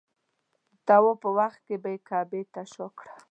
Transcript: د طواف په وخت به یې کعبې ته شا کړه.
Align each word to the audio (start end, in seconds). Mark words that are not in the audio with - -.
د 0.75 0.75
طواف 0.87 1.17
په 1.21 1.29
وخت 1.37 1.61
به 1.81 1.89
یې 1.93 1.99
کعبې 2.09 2.41
ته 2.53 2.61
شا 2.71 2.87
کړه. 2.97 3.11